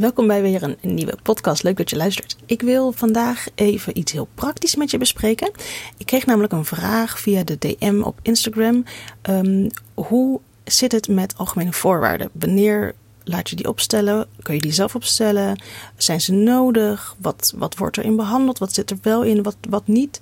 welkom 0.00 0.26
bij 0.26 0.42
weer 0.42 0.62
een, 0.62 0.76
nieuwe 0.80 1.18
podcast. 1.22 1.62
Leuk 1.62 1.76
dat 1.76 1.90
je 1.90 1.96
luistert. 1.96 2.36
Ik 2.46 2.62
wil 2.62 2.92
vandaag 2.92 3.46
even 3.54 3.98
iets 3.98 4.12
heel 4.12 4.28
praktisch 4.34 4.76
met 4.76 4.90
je 4.90 4.98
bespreken. 4.98 5.50
Ik 5.96 6.06
kreeg 6.06 6.26
namelijk 6.26 6.52
een 6.52 6.64
vraag 6.64 7.18
via 7.18 7.44
de 7.44 7.58
DM 7.58 8.00
op 8.02 8.18
Instagram. 8.22 8.84
Ehm, 9.22 9.68
hoe 9.94 10.40
zit 10.64 10.92
het 10.92 11.08
met 11.08 11.34
algemene 11.36 11.72
voorwaarden? 11.72 12.30
Wanneer 12.32 12.94
laat 13.24 13.50
je 13.50 13.56
die 13.56 13.68
opstellen? 13.68 14.26
Kun 14.42 14.54
je 14.54 14.60
die 14.60 14.72
zelf 14.72 14.94
opstellen? 14.94 15.62
Zijn 15.96 16.20
ze 16.20 16.32
nodig? 16.32 17.16
Wat, 17.18 17.52
wat 17.56 17.76
wordt 17.76 17.96
erin 17.96 18.16
behandeld? 18.16 18.58
Wat 18.58 18.74
zit 18.74 18.90
er 18.90 18.98
wel 19.02 19.22
in? 19.22 19.42
Wat, 19.42 19.56
wat 19.68 19.86
niet? 19.86 20.20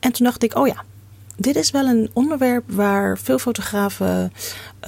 En 0.00 0.12
toen 0.12 0.26
dacht 0.26 0.42
ik, 0.42 0.56
oh 0.56 0.66
ja, 0.66 0.84
dit 1.36 1.56
is 1.56 1.70
wel 1.70 1.86
een 1.86 2.10
onderwerp 2.12 2.64
waar 2.66 3.18
veel 3.18 3.38
fotografen, 3.38 4.32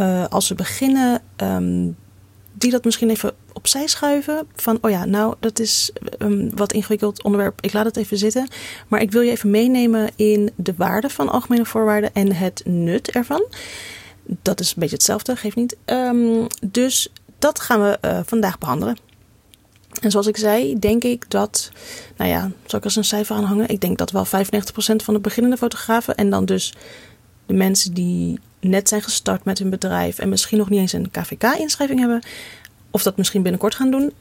uh, 0.01 0.27
als 0.29 0.47
ze 0.47 0.55
beginnen, 0.55 1.23
ehm, 1.37 1.89
die 2.59 2.71
dat 2.71 2.85
misschien 2.85 3.11
even 3.11 3.35
opzij 3.53 3.87
schuiven. 3.87 4.47
Van, 4.55 4.79
oh 4.81 4.91
ja, 4.91 5.05
nou, 5.05 5.35
dat 5.41 5.59
is 5.59 5.91
een 6.19 6.53
wat 6.55 6.73
ingewikkeld 6.73 7.23
onderwerp. 7.23 7.59
Ik 7.61 7.73
laat 7.73 7.85
het 7.85 7.97
even 7.97 8.19
zitten. 8.19 8.49
Maar 8.89 9.01
ik 9.01 9.11
wil 9.11 9.21
je 9.21 9.31
even 9.31 9.51
meenemen 9.51 10.11
in 10.17 10.51
de 10.57 10.75
waarde 10.77 11.09
van 11.09 11.29
algemene 11.29 11.65
voorwaarden 11.65 12.15
en 12.15 12.33
het 12.33 12.63
nut 12.65 13.11
ervan. 13.11 13.47
Dat 14.23 14.61
is 14.61 14.69
een 14.69 14.81
beetje 14.81 14.95
hetzelfde, 14.95 15.37
geeft 15.37 15.57
niet. 15.57 15.77
Um, 15.87 16.47
dus 16.71 17.13
dat 17.39 17.61
gaan 17.61 17.81
we 17.81 17.99
uh, 18.05 18.21
vandaag 18.25 18.59
behandelen. 18.59 18.97
En 20.01 20.11
zoals 20.11 20.27
ik 20.27 20.37
zei, 20.37 20.79
denk 20.79 21.05
ik 21.05 21.31
dat, 21.31 21.71
nou 22.17 22.31
ja, 22.31 22.51
zal 22.65 22.79
ik 22.79 22.85
als 22.85 22.97
een 22.97 23.05
cijfer 23.05 23.37
aanhangen? 23.37 23.69
Ik 23.69 23.81
denk 23.81 23.99
dat 23.99 24.11
wel 24.11 24.27
95% 24.27 24.29
van 24.79 25.15
de 25.15 25.21
beginnende 25.21 25.57
fotografen 25.57 26.15
en 26.15 26.31
dan 26.31 26.45
dus 26.45 26.75
de 27.47 27.55
mensen 27.55 27.95
die 27.95 28.39
net 28.69 28.89
zijn 28.89 29.03
gestart 29.03 29.45
met 29.45 29.59
hun 29.59 29.71
bedrijf 29.71 30.19
en 30.19 30.29
misschien 30.29 30.59
nog 30.59 30.71
niet 30.71 30.81
eens 30.81 30.93
een 30.93 31.11
KVK-inschrijving 31.11 32.01
hebben, 32.01 32.23
of 32.91 33.03
dat 33.03 33.17
misschien 33.17 33.43
binnenkort 33.43 33.75
gaan 33.75 33.91
doen, 33.91 34.13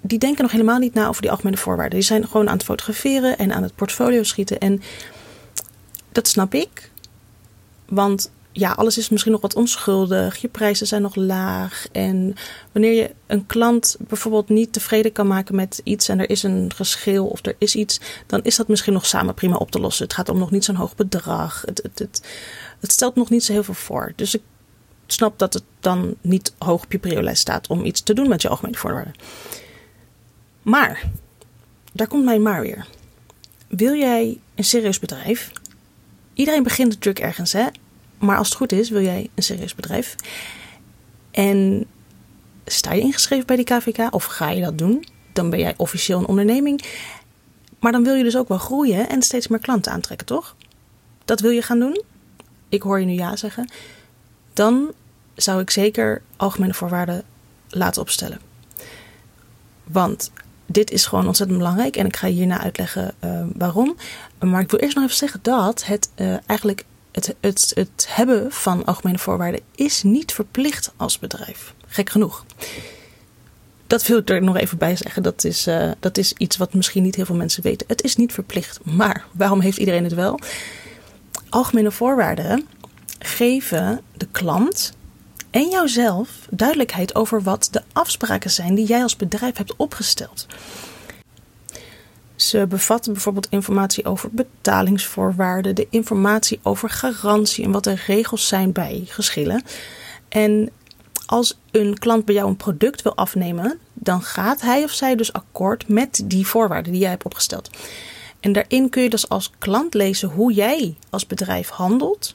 die 0.00 0.18
denken 0.18 0.42
nog 0.42 0.52
helemaal 0.52 0.78
niet 0.78 0.94
na 0.94 1.06
over 1.06 1.22
die 1.22 1.30
algemene 1.30 1.56
voorwaarden. 1.56 1.98
Die 1.98 2.08
zijn 2.08 2.26
gewoon 2.26 2.48
aan 2.48 2.56
het 2.56 2.64
fotograferen 2.64 3.38
en 3.38 3.52
aan 3.52 3.62
het 3.62 3.74
portfolio 3.74 4.22
schieten. 4.22 4.58
En 4.58 4.82
dat 6.12 6.28
snap 6.28 6.54
ik, 6.54 6.90
want 7.88 8.30
ja, 8.52 8.72
alles 8.72 8.98
is 8.98 9.08
misschien 9.08 9.32
nog 9.32 9.40
wat 9.40 9.54
onschuldig. 9.54 10.36
Je 10.36 10.48
prijzen 10.48 10.86
zijn 10.86 11.02
nog 11.02 11.14
laag. 11.14 11.86
En 11.92 12.34
wanneer 12.72 12.92
je 12.92 13.14
een 13.26 13.46
klant 13.46 13.96
bijvoorbeeld 14.00 14.48
niet 14.48 14.72
tevreden 14.72 15.12
kan 15.12 15.26
maken 15.26 15.54
met 15.54 15.80
iets 15.84 16.08
en 16.08 16.20
er 16.20 16.30
is 16.30 16.42
een 16.42 16.72
geschil 16.74 17.26
of 17.26 17.46
er 17.46 17.54
is 17.58 17.74
iets, 17.74 18.00
dan 18.26 18.40
is 18.42 18.56
dat 18.56 18.68
misschien 18.68 18.92
nog 18.92 19.06
samen 19.06 19.34
prima 19.34 19.56
op 19.56 19.70
te 19.70 19.80
lossen. 19.80 20.04
Het 20.04 20.14
gaat 20.14 20.28
om 20.28 20.38
nog 20.38 20.50
niet 20.50 20.64
zo'n 20.64 20.74
hoog 20.74 20.96
bedrag. 20.96 21.62
Het, 21.66 21.90
het, 21.94 22.22
het 22.82 22.92
stelt 22.92 23.14
nog 23.14 23.30
niet 23.30 23.44
zo 23.44 23.52
heel 23.52 23.64
veel 23.64 23.74
voor. 23.74 24.12
Dus 24.16 24.34
ik 24.34 24.42
snap 25.06 25.38
dat 25.38 25.54
het 25.54 25.62
dan 25.80 26.14
niet 26.20 26.54
hoog 26.58 26.84
op 26.84 26.92
je 26.92 26.98
priolijst 26.98 27.40
staat 27.40 27.66
om 27.66 27.84
iets 27.84 28.02
te 28.02 28.14
doen 28.14 28.28
met 28.28 28.42
je 28.42 28.48
algemene 28.48 28.76
voorwaarden. 28.76 29.14
Maar, 30.62 31.10
daar 31.92 32.06
komt 32.06 32.24
mijn 32.24 32.42
maar 32.42 32.60
weer. 32.60 32.86
Wil 33.68 33.94
jij 33.94 34.38
een 34.54 34.64
serieus 34.64 34.98
bedrijf? 34.98 35.50
Iedereen 36.34 36.62
begint 36.62 36.88
natuurlijk 36.88 37.24
ergens, 37.24 37.52
hè? 37.52 37.66
Maar 38.18 38.36
als 38.36 38.48
het 38.48 38.56
goed 38.56 38.72
is, 38.72 38.90
wil 38.90 39.02
jij 39.02 39.30
een 39.34 39.42
serieus 39.42 39.74
bedrijf. 39.74 40.16
En 41.30 41.86
sta 42.64 42.92
je 42.92 43.00
ingeschreven 43.00 43.46
bij 43.46 43.56
die 43.56 43.64
KVK 43.64 44.14
of 44.14 44.24
ga 44.24 44.50
je 44.50 44.62
dat 44.62 44.78
doen? 44.78 45.04
Dan 45.32 45.50
ben 45.50 45.58
jij 45.58 45.74
officieel 45.76 46.18
een 46.18 46.26
onderneming. 46.26 46.84
Maar 47.78 47.92
dan 47.92 48.04
wil 48.04 48.14
je 48.14 48.22
dus 48.22 48.36
ook 48.36 48.48
wel 48.48 48.58
groeien 48.58 49.08
en 49.08 49.22
steeds 49.22 49.48
meer 49.48 49.60
klanten 49.60 49.92
aantrekken, 49.92 50.26
toch? 50.26 50.56
Dat 51.24 51.40
wil 51.40 51.50
je 51.50 51.62
gaan 51.62 51.78
doen? 51.78 52.02
Ik 52.72 52.82
hoor 52.82 53.00
je 53.00 53.06
nu 53.06 53.12
ja 53.12 53.36
zeggen. 53.36 53.68
Dan 54.52 54.92
zou 55.34 55.60
ik 55.60 55.70
zeker 55.70 56.22
algemene 56.36 56.74
voorwaarden 56.74 57.24
laten 57.68 58.02
opstellen. 58.02 58.40
Want 59.84 60.30
dit 60.66 60.90
is 60.90 61.06
gewoon 61.06 61.26
ontzettend 61.26 61.58
belangrijk 61.58 61.96
en 61.96 62.06
ik 62.06 62.16
ga 62.16 62.26
hierna 62.26 62.60
uitleggen 62.60 63.14
uh, 63.24 63.44
waarom. 63.54 63.96
Maar 64.38 64.60
ik 64.60 64.70
wil 64.70 64.80
eerst 64.80 64.94
nog 64.94 65.04
even 65.04 65.16
zeggen 65.16 65.40
dat 65.42 65.84
het 65.84 66.10
uh, 66.16 66.36
eigenlijk 66.46 66.84
het, 67.10 67.34
het, 67.40 67.72
het 67.74 68.06
hebben 68.08 68.52
van 68.52 68.84
algemene 68.84 69.18
voorwaarden 69.18 69.60
is 69.74 70.02
niet 70.02 70.32
verplicht 70.32 70.92
als 70.96 71.18
bedrijf. 71.18 71.74
Gek 71.86 72.10
genoeg. 72.10 72.44
Dat 73.86 74.06
wil 74.06 74.18
ik 74.18 74.30
er 74.30 74.42
nog 74.42 74.56
even 74.56 74.78
bij 74.78 74.96
zeggen. 74.96 75.22
Dat 75.22 75.44
is, 75.44 75.66
uh, 75.66 75.90
dat 76.00 76.18
is 76.18 76.32
iets 76.32 76.56
wat 76.56 76.74
misschien 76.74 77.02
niet 77.02 77.14
heel 77.14 77.26
veel 77.26 77.34
mensen 77.34 77.62
weten. 77.62 77.86
Het 77.86 78.02
is 78.02 78.16
niet 78.16 78.32
verplicht. 78.32 78.84
Maar 78.84 79.26
waarom 79.32 79.60
heeft 79.60 79.78
iedereen 79.78 80.04
het 80.04 80.14
wel? 80.14 80.38
Algemene 81.52 81.90
voorwaarden 81.90 82.66
geven 83.18 84.00
de 84.16 84.26
klant 84.30 84.92
en 85.50 85.68
jouzelf 85.68 86.28
duidelijkheid 86.50 87.14
over 87.14 87.42
wat 87.42 87.68
de 87.70 87.82
afspraken 87.92 88.50
zijn 88.50 88.74
die 88.74 88.86
jij 88.86 89.02
als 89.02 89.16
bedrijf 89.16 89.56
hebt 89.56 89.76
opgesteld. 89.76 90.46
Ze 92.34 92.66
bevatten 92.68 93.12
bijvoorbeeld 93.12 93.48
informatie 93.50 94.04
over 94.04 94.28
betalingsvoorwaarden, 94.32 95.74
de 95.74 95.86
informatie 95.90 96.60
over 96.62 96.90
garantie 96.90 97.64
en 97.64 97.70
wat 97.70 97.84
de 97.84 97.96
regels 98.06 98.48
zijn 98.48 98.72
bij 98.72 99.02
geschillen. 99.06 99.62
En 100.28 100.70
als 101.26 101.58
een 101.70 101.98
klant 101.98 102.24
bij 102.24 102.34
jou 102.34 102.48
een 102.48 102.56
product 102.56 103.02
wil 103.02 103.16
afnemen, 103.16 103.78
dan 103.94 104.22
gaat 104.22 104.60
hij 104.60 104.84
of 104.84 104.90
zij 104.90 105.16
dus 105.16 105.32
akkoord 105.32 105.88
met 105.88 106.22
die 106.24 106.46
voorwaarden 106.46 106.92
die 106.92 107.00
jij 107.00 107.10
hebt 107.10 107.24
opgesteld. 107.24 107.70
En 108.42 108.52
daarin 108.52 108.88
kun 108.88 109.02
je 109.02 109.10
dus 109.10 109.28
als 109.28 109.50
klant 109.58 109.94
lezen 109.94 110.28
hoe 110.28 110.52
jij 110.52 110.94
als 111.10 111.26
bedrijf 111.26 111.68
handelt, 111.68 112.34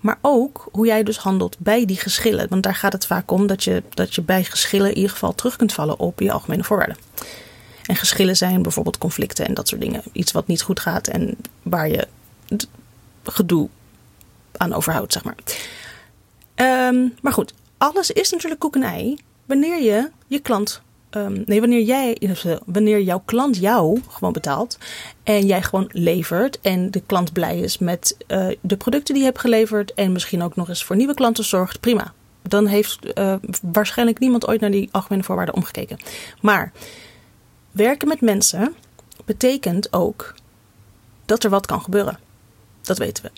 maar 0.00 0.18
ook 0.20 0.68
hoe 0.72 0.86
jij 0.86 1.02
dus 1.02 1.16
handelt 1.16 1.58
bij 1.58 1.84
die 1.84 1.96
geschillen. 1.96 2.48
Want 2.48 2.62
daar 2.62 2.74
gaat 2.74 2.92
het 2.92 3.06
vaak 3.06 3.30
om 3.30 3.46
dat 3.46 3.64
je, 3.64 3.82
dat 3.94 4.14
je 4.14 4.22
bij 4.22 4.44
geschillen 4.44 4.88
in 4.88 4.96
ieder 4.96 5.10
geval 5.10 5.34
terug 5.34 5.56
kunt 5.56 5.72
vallen 5.72 5.98
op 5.98 6.20
je 6.20 6.32
algemene 6.32 6.64
voorwaarden. 6.64 6.96
En 7.86 7.96
geschillen 7.96 8.36
zijn 8.36 8.62
bijvoorbeeld 8.62 8.98
conflicten 8.98 9.46
en 9.46 9.54
dat 9.54 9.68
soort 9.68 9.80
dingen. 9.80 10.02
Iets 10.12 10.32
wat 10.32 10.46
niet 10.46 10.62
goed 10.62 10.80
gaat 10.80 11.06
en 11.06 11.36
waar 11.62 11.88
je 11.88 12.08
gedoe 13.22 13.68
aan 14.56 14.72
overhoudt, 14.72 15.12
zeg 15.12 15.24
maar. 15.24 15.36
Um, 16.88 17.14
maar 17.22 17.32
goed, 17.32 17.52
alles 17.76 18.10
is 18.10 18.30
natuurlijk 18.30 18.60
koek 18.60 18.74
en 18.74 18.82
ei 18.82 19.18
wanneer 19.46 19.82
je 19.82 20.10
je 20.26 20.38
klant. 20.38 20.82
Um, 21.10 21.42
nee, 21.46 21.60
wanneer 21.60 21.82
jij, 21.82 22.36
wanneer 22.66 23.00
jouw 23.00 23.22
klant 23.24 23.56
jou 23.56 24.00
gewoon 24.08 24.32
betaalt 24.32 24.78
en 25.22 25.46
jij 25.46 25.62
gewoon 25.62 25.88
levert 25.92 26.60
en 26.60 26.90
de 26.90 27.02
klant 27.06 27.32
blij 27.32 27.58
is 27.58 27.78
met 27.78 28.16
uh, 28.28 28.46
de 28.60 28.76
producten 28.76 29.14
die 29.14 29.22
je 29.22 29.28
hebt 29.28 29.40
geleverd 29.40 29.94
en 29.94 30.12
misschien 30.12 30.42
ook 30.42 30.56
nog 30.56 30.68
eens 30.68 30.84
voor 30.84 30.96
nieuwe 30.96 31.14
klanten 31.14 31.44
zorgt, 31.44 31.80
prima. 31.80 32.12
Dan 32.42 32.66
heeft 32.66 32.98
uh, 33.14 33.34
waarschijnlijk 33.62 34.18
niemand 34.18 34.48
ooit 34.48 34.60
naar 34.60 34.70
die 34.70 34.88
algemene 34.92 35.22
voorwaarden 35.22 35.54
omgekeken. 35.54 35.98
Maar 36.40 36.72
Werken 37.78 38.08
met 38.08 38.20
mensen 38.20 38.74
betekent 39.24 39.92
ook 39.92 40.34
dat 41.24 41.44
er 41.44 41.50
wat 41.50 41.66
kan 41.66 41.82
gebeuren. 41.82 42.18
Dat 42.80 42.98
weten 42.98 43.24
we. 43.24 43.30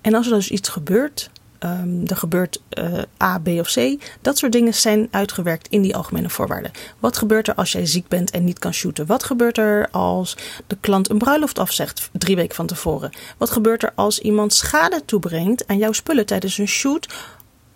En 0.00 0.14
als 0.14 0.26
er 0.26 0.32
dus 0.32 0.50
iets 0.50 0.68
gebeurt, 0.68 1.30
um, 1.64 2.02
er 2.06 2.16
gebeurt 2.16 2.62
uh, 2.78 3.02
A, 3.22 3.38
B 3.38 3.48
of 3.48 3.72
C, 3.72 3.96
dat 4.20 4.38
soort 4.38 4.52
dingen 4.52 4.74
zijn 4.74 5.08
uitgewerkt 5.10 5.68
in 5.68 5.82
die 5.82 5.96
algemene 5.96 6.30
voorwaarden. 6.30 6.70
Wat 6.98 7.16
gebeurt 7.16 7.48
er 7.48 7.54
als 7.54 7.72
jij 7.72 7.86
ziek 7.86 8.08
bent 8.08 8.30
en 8.30 8.44
niet 8.44 8.58
kan 8.58 8.74
shooten? 8.74 9.06
Wat 9.06 9.24
gebeurt 9.24 9.58
er 9.58 9.88
als 9.90 10.36
de 10.66 10.76
klant 10.80 11.10
een 11.10 11.18
bruiloft 11.18 11.58
afzegt 11.58 12.10
drie 12.12 12.36
weken 12.36 12.54
van 12.54 12.66
tevoren? 12.66 13.10
Wat 13.36 13.50
gebeurt 13.50 13.82
er 13.82 13.92
als 13.94 14.18
iemand 14.18 14.54
schade 14.54 15.04
toebrengt 15.04 15.66
aan 15.66 15.78
jouw 15.78 15.92
spullen 15.92 16.26
tijdens 16.26 16.58
een 16.58 16.68
shoot? 16.68 17.08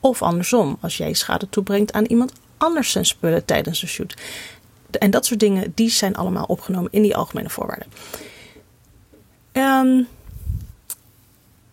Of 0.01 0.22
andersom, 0.22 0.77
als 0.81 0.97
jij 0.97 1.12
schade 1.12 1.49
toebrengt 1.49 1.93
aan 1.93 2.05
iemand 2.05 2.33
anders 2.56 2.91
zijn 2.91 3.06
spullen 3.06 3.45
tijdens 3.45 3.83
een 3.83 3.89
shoot. 3.89 4.15
En 4.99 5.11
dat 5.11 5.27
soort 5.27 5.41
dingen, 5.41 5.72
die 5.75 5.91
zijn 5.91 6.16
allemaal 6.16 6.45
opgenomen 6.45 6.93
in 6.93 7.03
die 7.03 7.16
algemene 7.16 7.51
voorwaarden. 7.51 7.89
Um, 9.53 10.09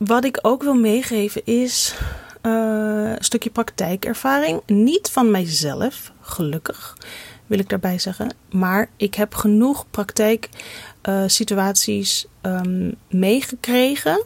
wat 0.05 0.25
ik 0.25 0.39
ook 0.41 0.63
wil 0.63 0.73
meegeven 0.73 1.45
is 1.45 1.95
uh, 2.41 3.13
een 3.15 3.23
stukje 3.23 3.49
praktijkervaring. 3.49 4.61
Niet 4.65 5.09
van 5.09 5.31
mijzelf, 5.31 6.11
gelukkig, 6.21 6.97
wil 7.45 7.59
ik 7.59 7.69
daarbij 7.69 7.99
zeggen. 7.99 8.33
Maar 8.51 8.89
ik 8.95 9.15
heb 9.15 9.35
genoeg 9.35 9.85
praktijksituaties 9.91 12.25
uh, 12.41 12.53
um, 12.53 12.95
meegekregen. 13.09 14.23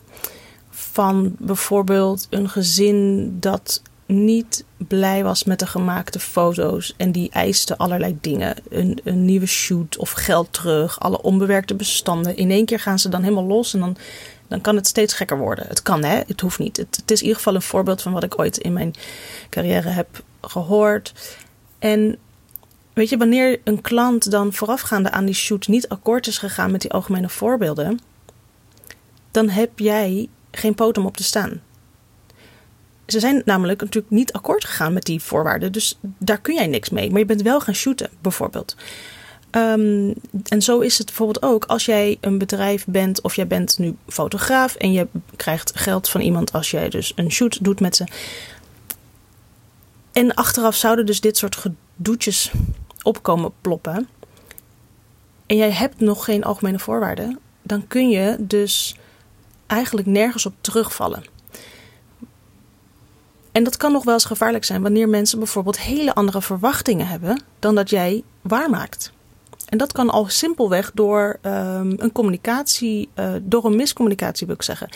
Van 0.69 1.35
bijvoorbeeld 1.39 2.27
een 2.29 2.49
gezin 2.49 3.31
dat 3.39 3.81
niet 4.05 4.65
blij 4.77 5.23
was 5.23 5.43
met 5.43 5.59
de 5.59 5.67
gemaakte 5.67 6.19
foto's. 6.19 6.93
En 6.97 7.11
die 7.11 7.29
eiste 7.29 7.77
allerlei 7.77 8.17
dingen. 8.21 8.55
Een, 8.69 8.99
een 9.03 9.25
nieuwe 9.25 9.45
shoot 9.45 9.97
of 9.97 10.11
geld 10.11 10.53
terug. 10.53 10.99
Alle 10.99 11.21
onbewerkte 11.21 11.75
bestanden. 11.75 12.37
In 12.37 12.51
één 12.51 12.65
keer 12.65 12.79
gaan 12.79 12.99
ze 12.99 13.09
dan 13.09 13.21
helemaal 13.21 13.45
los. 13.45 13.73
En 13.73 13.79
dan, 13.79 13.97
dan 14.47 14.61
kan 14.61 14.75
het 14.75 14.87
steeds 14.87 15.13
gekker 15.13 15.37
worden. 15.37 15.67
Het 15.67 15.81
kan 15.81 16.03
hè, 16.03 16.21
het 16.27 16.41
hoeft 16.41 16.59
niet. 16.59 16.77
Het, 16.77 17.11
is 17.11 17.19
in 17.19 17.25
ieder 17.25 17.37
geval 17.37 17.55
een 17.55 17.61
voorbeeld 17.61 18.01
van 18.01 18.11
wat 18.11 18.23
ik 18.23 18.39
ooit 18.39 18.57
in 18.57 18.73
mijn 18.73 18.93
carrière 19.49 19.89
heb 19.89 20.23
gehoord. 20.41 21.13
En 21.79 22.17
weet 22.93 23.09
je, 23.09 23.17
wanneer 23.17 23.59
een 23.63 23.81
klant 23.81 24.31
dan 24.31 24.53
voorafgaande 24.53 25.11
aan 25.11 25.25
die 25.25 25.35
shoot 25.35 25.67
niet 25.67 25.89
akkoord 25.89 26.27
is 26.27 26.37
gegaan 26.37 26.71
met 26.71 26.81
die 26.81 26.91
algemene 26.91 27.29
voorbeelden. 27.29 27.99
Dan 29.31 29.49
heb 29.49 29.79
jij 29.79 30.29
geen 30.51 30.75
poot 30.75 30.97
om 30.97 31.05
op 31.05 31.17
te 31.17 31.23
staan. 31.23 31.61
ze 33.07 33.19
zijn 33.19 33.41
namelijk 33.45 33.81
natuurlijk 33.81 34.13
niet 34.13 34.33
akkoord 34.33 34.65
gegaan 34.65 34.93
met 34.93 35.03
die 35.03 35.21
voorwaarden. 35.21 35.71
Dus 35.71 35.97
daar 36.01 36.41
kun 36.41 36.53
jij 36.53 36.67
niks 36.67 36.89
mee. 36.89 37.09
Maar 37.09 37.19
je 37.19 37.25
bent 37.25 37.41
wel 37.41 37.61
gaan 37.61 37.75
shooten, 37.75 38.09
bijvoorbeeld. 38.21 38.75
Ehm, 39.55 40.13
en 40.43 40.61
zo 40.61 40.79
is 40.79 40.97
het 40.97 41.05
bijvoorbeeld 41.05 41.43
ook 41.43 41.65
als 41.65 41.85
jij 41.85 42.17
een 42.21 42.37
bedrijf 42.37 42.85
bent 42.87 43.21
of 43.21 43.35
jij 43.35 43.47
bent 43.47 43.77
nu 43.77 43.95
fotograaf 44.07 44.75
en 44.75 44.91
je 44.91 45.07
krijgt 45.35 45.71
geld 45.75 46.09
van 46.09 46.21
iemand 46.21 46.51
als 46.51 46.71
jij 46.71 46.89
dus 46.89 47.13
een 47.15 47.31
shoot 47.31 47.63
doet 47.63 47.79
met 47.79 47.95
ze. 47.95 48.05
En 50.11 50.33
achteraf 50.33 50.75
zouden 50.75 51.05
dus 51.05 51.21
dit 51.21 51.37
soort 51.37 51.55
gedoetjes 51.55 52.51
opkomen 53.01 53.51
ploppen. 53.61 54.07
En 55.45 55.55
jij 55.55 55.71
hebt 55.71 55.99
nog 55.99 56.25
geen 56.25 56.43
algemene 56.43 56.79
voorwaarden. 56.79 57.39
Dan 57.61 57.87
kun 57.87 58.09
je 58.09 58.35
dus 58.39 58.95
eigenlijk 59.67 60.07
nergens 60.07 60.45
op 60.45 60.53
terugvallen. 60.61 61.23
En 63.51 63.63
dat 63.63 63.77
kan 63.77 63.91
nog 63.91 64.03
wel 64.03 64.13
eens 64.13 64.25
gevaarlijk 64.25 64.65
zijn 64.65 64.81
wanneer 64.81 65.09
mensen 65.09 65.37
bijvoorbeeld 65.39 65.79
hele 65.79 66.13
andere 66.13 66.41
verwachtingen 66.41 67.07
hebben 67.07 67.43
dan 67.59 67.75
dat 67.75 67.89
jij 67.89 68.23
waarmaakt. 68.41 69.13
En 69.65 69.77
dat 69.77 69.91
kan 69.91 70.09
al 70.09 70.25
simpelweg 70.29 70.91
door 70.93 71.39
um, 71.41 71.93
een 71.97 72.11
communicatie, 72.11 73.09
uh, 73.19 73.33
door 73.41 73.65
een 73.65 73.75
miscommunicatie 73.75 74.47
wil 74.47 74.55
ik 74.55 74.61
zeggen. 74.61 74.89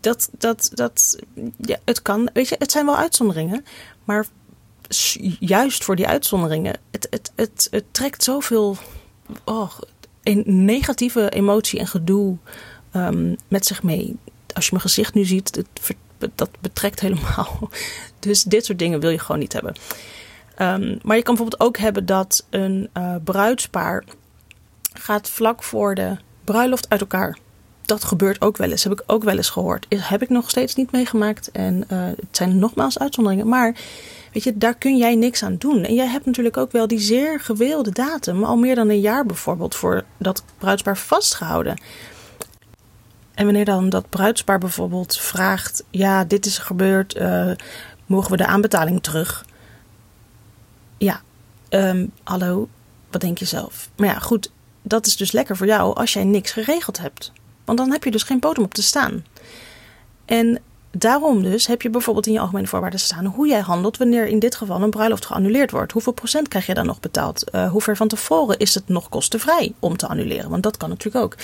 Dat, 0.00 0.28
dat, 0.38 0.70
dat, 0.74 1.18
ja, 1.56 1.78
het 1.84 2.02
kan, 2.02 2.30
weet 2.32 2.48
je, 2.48 2.56
het 2.58 2.70
zijn 2.70 2.86
wel 2.86 2.96
uitzonderingen, 2.96 3.64
maar 4.04 4.26
juist 5.38 5.84
voor 5.84 5.96
die 5.96 6.06
uitzonderingen, 6.06 6.76
het, 6.90 7.06
het, 7.10 7.32
het, 7.34 7.68
het 7.70 7.84
trekt 7.90 8.22
zoveel 8.22 8.76
oh, 9.44 9.72
een 10.22 10.42
negatieve 10.46 11.30
emotie 11.30 11.78
en 11.78 11.86
gedoe 11.86 12.36
um, 12.92 13.36
met 13.48 13.66
zich 13.66 13.82
mee. 13.82 14.16
Als 14.52 14.64
je 14.64 14.70
mijn 14.70 14.84
gezicht 14.84 15.14
nu 15.14 15.24
ziet, 15.24 15.64
dat 16.34 16.50
betrekt 16.60 17.00
helemaal. 17.00 17.58
Dus 18.18 18.42
dit 18.42 18.64
soort 18.64 18.78
dingen 18.78 19.00
wil 19.00 19.10
je 19.10 19.18
gewoon 19.18 19.40
niet 19.40 19.52
hebben. 19.52 19.74
Um, 20.58 20.98
maar 21.02 21.16
je 21.16 21.22
kan 21.22 21.34
bijvoorbeeld 21.34 21.60
ook 21.60 21.76
hebben 21.76 22.06
dat 22.06 22.46
een 22.50 22.88
uh, 22.96 23.14
bruidspaar 23.24 24.04
gaat 24.92 25.28
vlak 25.28 25.62
voor 25.62 25.94
de 25.94 26.16
bruiloft 26.44 26.88
uit 26.88 27.00
elkaar. 27.00 27.38
Dat 27.82 28.04
gebeurt 28.04 28.40
ook 28.40 28.56
wel 28.56 28.70
eens. 28.70 28.84
Heb 28.84 28.92
ik 28.92 29.02
ook 29.06 29.24
wel 29.24 29.36
eens 29.36 29.50
gehoord. 29.50 29.86
Heb 29.88 30.22
ik 30.22 30.28
nog 30.28 30.50
steeds 30.50 30.74
niet 30.74 30.92
meegemaakt. 30.92 31.50
En 31.50 31.84
uh, 31.92 32.04
het 32.06 32.26
zijn 32.30 32.58
nogmaals 32.58 32.98
uitzonderingen. 32.98 33.48
Maar 33.48 33.76
weet 34.32 34.44
je, 34.44 34.58
daar 34.58 34.74
kun 34.74 34.96
jij 34.96 35.14
niks 35.14 35.42
aan 35.42 35.56
doen. 35.56 35.84
En 35.84 35.94
jij 35.94 36.06
hebt 36.06 36.26
natuurlijk 36.26 36.56
ook 36.56 36.72
wel 36.72 36.86
die 36.86 36.98
zeer 36.98 37.40
gewilde 37.40 37.90
datum. 37.90 38.44
Al 38.44 38.56
meer 38.56 38.74
dan 38.74 38.88
een 38.88 39.00
jaar 39.00 39.26
bijvoorbeeld 39.26 39.74
voor 39.74 40.04
dat 40.18 40.44
bruidspaar 40.58 40.96
vastgehouden. 40.96 41.80
En 43.34 43.44
wanneer 43.44 43.64
dan 43.64 43.88
dat 43.88 44.08
bruidspaar 44.08 44.58
bijvoorbeeld 44.58 45.16
vraagt: 45.16 45.84
Ja, 45.90 46.24
dit 46.24 46.46
is 46.46 46.58
gebeurd. 46.58 47.16
Uh, 47.16 47.50
mogen 48.06 48.30
we 48.30 48.36
de 48.36 48.46
aanbetaling 48.46 49.02
terug? 49.02 49.44
Ja, 50.98 51.20
um, 51.70 52.10
hallo, 52.22 52.68
wat 53.10 53.20
denk 53.20 53.38
je 53.38 53.44
zelf? 53.44 53.88
Maar 53.96 54.08
ja, 54.08 54.18
goed, 54.18 54.50
dat 54.82 55.06
is 55.06 55.16
dus 55.16 55.32
lekker 55.32 55.56
voor 55.56 55.66
jou 55.66 55.94
als 55.94 56.12
jij 56.12 56.24
niks 56.24 56.52
geregeld 56.52 56.98
hebt. 56.98 57.32
Want 57.64 57.78
dan 57.78 57.92
heb 57.92 58.04
je 58.04 58.10
dus 58.10 58.22
geen 58.22 58.38
bodem 58.38 58.64
op 58.64 58.74
te 58.74 58.82
staan. 58.82 59.24
En 60.24 60.58
daarom 60.90 61.42
dus 61.42 61.66
heb 61.66 61.82
je 61.82 61.90
bijvoorbeeld 61.90 62.26
in 62.26 62.32
je 62.32 62.38
algemene 62.40 62.66
voorwaarden 62.66 63.00
staan 63.00 63.24
hoe 63.24 63.48
jij 63.48 63.60
handelt 63.60 63.96
wanneer 63.96 64.26
in 64.26 64.38
dit 64.38 64.54
geval 64.54 64.82
een 64.82 64.90
bruiloft 64.90 65.26
geannuleerd 65.26 65.70
wordt. 65.70 65.92
Hoeveel 65.92 66.12
procent 66.12 66.48
krijg 66.48 66.66
je 66.66 66.74
dan 66.74 66.86
nog 66.86 67.00
betaald? 67.00 67.44
Uh, 67.54 67.70
hoe 67.70 67.80
ver 67.80 67.96
van 67.96 68.08
tevoren 68.08 68.58
is 68.58 68.74
het 68.74 68.88
nog 68.88 69.08
kostenvrij 69.08 69.72
om 69.78 69.96
te 69.96 70.06
annuleren? 70.06 70.50
Want 70.50 70.62
dat 70.62 70.76
kan 70.76 70.88
natuurlijk 70.88 71.24
ook. 71.24 71.36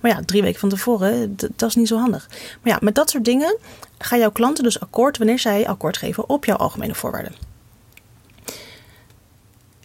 Maar 0.00 0.10
ja, 0.10 0.22
drie 0.24 0.42
weken 0.42 0.60
van 0.60 0.68
tevoren, 0.68 1.36
dat 1.36 1.68
is 1.68 1.74
niet 1.74 1.88
zo 1.88 1.98
handig. 1.98 2.28
Maar 2.62 2.72
ja, 2.72 2.78
met 2.80 2.94
dat 2.94 3.10
soort 3.10 3.24
dingen 3.24 3.56
gaan 3.98 4.18
jouw 4.18 4.30
klanten 4.30 4.64
dus 4.64 4.80
akkoord 4.80 5.18
wanneer 5.18 5.38
zij 5.38 5.68
akkoord 5.68 5.96
geven 5.96 6.28
op 6.28 6.44
jouw 6.44 6.56
algemene 6.56 6.94
voorwaarden. 6.94 7.32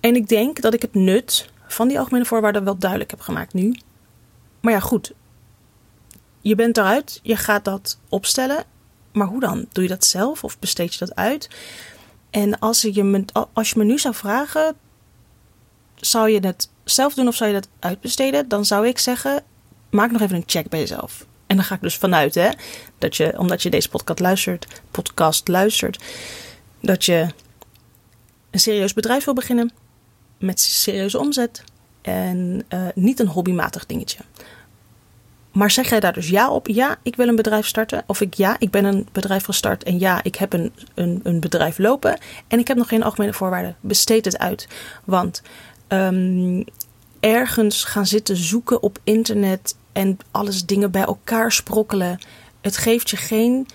En 0.01 0.15
ik 0.15 0.27
denk 0.27 0.61
dat 0.61 0.73
ik 0.73 0.81
het 0.81 0.93
nut 0.93 1.49
van 1.67 1.87
die 1.87 1.99
algemene 1.99 2.25
voorwaarden 2.25 2.63
wel 2.63 2.77
duidelijk 2.77 3.11
heb 3.11 3.19
gemaakt 3.19 3.53
nu. 3.53 3.75
Maar 4.59 4.73
ja, 4.73 4.79
goed. 4.79 5.13
Je 6.41 6.55
bent 6.55 6.77
eruit, 6.77 7.19
je 7.23 7.35
gaat 7.35 7.65
dat 7.65 7.99
opstellen. 8.09 8.63
Maar 9.13 9.27
hoe 9.27 9.39
dan? 9.39 9.65
Doe 9.71 9.83
je 9.83 9.89
dat 9.89 10.05
zelf 10.05 10.43
of 10.43 10.59
besteed 10.59 10.93
je 10.93 10.99
dat 10.99 11.15
uit? 11.15 11.49
En 12.29 12.59
als 12.59 12.81
je 12.81 13.03
me, 13.03 13.25
als 13.53 13.69
je 13.69 13.77
me 13.77 13.83
nu 13.83 13.99
zou 13.99 14.15
vragen, 14.15 14.75
zou 15.95 16.29
je 16.29 16.39
het 16.39 16.69
zelf 16.83 17.13
doen 17.13 17.27
of 17.27 17.35
zou 17.35 17.49
je 17.49 17.59
dat 17.59 17.69
uitbesteden? 17.79 18.47
Dan 18.47 18.65
zou 18.65 18.87
ik 18.87 18.99
zeggen, 18.99 19.43
maak 19.89 20.11
nog 20.11 20.21
even 20.21 20.35
een 20.35 20.43
check 20.45 20.69
bij 20.69 20.79
jezelf. 20.79 21.25
En 21.47 21.55
dan 21.55 21.65
ga 21.65 21.75
ik 21.75 21.81
dus 21.81 21.97
vanuit, 21.97 22.35
hè, 22.35 22.49
dat 22.97 23.17
je, 23.17 23.37
omdat 23.37 23.61
je 23.63 23.69
deze 23.69 23.89
podcast 23.89 24.19
luistert, 24.19 24.81
podcast 24.91 25.47
luistert, 25.47 26.03
dat 26.81 27.05
je 27.05 27.27
een 28.51 28.59
serieus 28.59 28.93
bedrijf 28.93 29.25
wil 29.25 29.33
beginnen 29.33 29.71
met 30.41 30.59
serieuze 30.59 31.19
omzet 31.19 31.63
en 32.01 32.63
uh, 32.69 32.87
niet 32.95 33.19
een 33.19 33.27
hobbymatig 33.27 33.85
dingetje. 33.85 34.19
Maar 35.51 35.71
zeg 35.71 35.89
jij 35.89 35.99
daar 35.99 36.13
dus 36.13 36.29
ja 36.29 36.51
op? 36.51 36.67
Ja, 36.67 36.97
ik 37.01 37.15
wil 37.15 37.27
een 37.27 37.35
bedrijf 37.35 37.67
starten. 37.67 38.03
Of 38.07 38.21
ik 38.21 38.33
ja, 38.33 38.55
ik 38.59 38.69
ben 38.69 38.85
een 38.85 39.07
bedrijf 39.11 39.43
gestart. 39.43 39.83
En 39.83 39.99
ja, 39.99 40.23
ik 40.23 40.35
heb 40.35 40.53
een, 40.53 40.73
een, 40.93 41.19
een 41.23 41.39
bedrijf 41.39 41.77
lopen. 41.77 42.17
En 42.47 42.59
ik 42.59 42.67
heb 42.67 42.77
nog 42.77 42.87
geen 42.87 43.03
algemene 43.03 43.33
voorwaarden. 43.33 43.75
Besteed 43.79 44.25
het 44.25 44.37
uit. 44.37 44.67
Want 45.05 45.41
um, 45.87 46.63
ergens 47.19 47.83
gaan 47.83 48.05
zitten 48.05 48.35
zoeken 48.37 48.83
op 48.83 48.99
internet 49.03 49.75
en 49.91 50.17
alles 50.31 50.65
dingen 50.65 50.91
bij 50.91 51.03
elkaar 51.03 51.51
sprokkelen. 51.51 52.19
Het 52.61 52.77
geeft 52.77 53.09
je 53.09 53.17
geen 53.17 53.67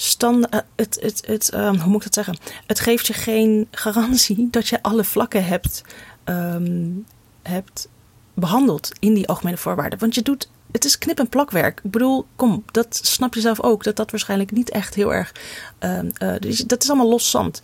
stand, 0.00 0.54
uh, 0.54 0.60
het, 0.76 0.98
het, 1.00 1.26
het, 1.26 1.54
um, 1.54 1.78
hoe 1.78 1.90
moet 1.90 1.96
ik 1.96 2.14
dat 2.14 2.14
zeggen? 2.14 2.38
Het 2.66 2.80
geeft 2.80 3.06
je 3.06 3.12
geen 3.12 3.68
garantie 3.70 4.48
dat 4.50 4.68
je 4.68 4.82
alle 4.82 5.04
vlakken 5.04 5.44
hebt, 5.44 5.82
um, 6.24 7.06
hebt 7.42 7.88
behandeld 8.34 8.92
in 8.98 9.14
die 9.14 9.28
algemene 9.28 9.56
voorwaarden. 9.56 9.98
Want 9.98 10.14
je 10.14 10.22
doet, 10.22 10.50
het 10.72 10.84
is 10.84 10.98
knip- 10.98 11.18
en 11.18 11.28
plakwerk. 11.28 11.80
Ik 11.84 11.90
bedoel, 11.90 12.26
kom, 12.36 12.64
dat 12.70 13.00
snap 13.02 13.34
je 13.34 13.40
zelf 13.40 13.62
ook, 13.62 13.84
dat 13.84 13.96
dat 13.96 14.10
waarschijnlijk 14.10 14.50
niet 14.50 14.70
echt 14.70 14.94
heel 14.94 15.14
erg, 15.14 15.32
um, 15.80 16.10
uh, 16.22 16.34
dat 16.66 16.82
is 16.82 16.88
allemaal 16.88 17.08
los 17.08 17.30
zand. 17.30 17.62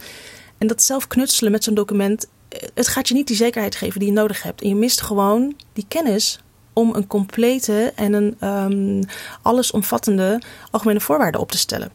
En 0.58 0.66
dat 0.66 0.82
zelf 0.82 1.06
knutselen 1.06 1.52
met 1.52 1.64
zo'n 1.64 1.74
document, 1.74 2.28
eh, 2.48 2.68
het 2.74 2.88
gaat 2.88 3.08
je 3.08 3.14
niet 3.14 3.26
die 3.26 3.36
zekerheid 3.36 3.76
geven 3.76 4.00
die 4.00 4.08
je 4.08 4.14
nodig 4.14 4.42
hebt. 4.42 4.62
En 4.62 4.68
je 4.68 4.74
mist 4.74 5.00
gewoon 5.00 5.56
die 5.72 5.84
kennis 5.88 6.40
om 6.74 6.94
een 6.94 7.06
complete 7.06 7.92
en 7.94 8.12
een 8.12 8.48
um, 8.48 9.04
allesomvattende 9.42 10.40
algemene 10.70 11.00
voorwaarden 11.00 11.40
op 11.40 11.50
te 11.50 11.58
stellen. 11.58 11.90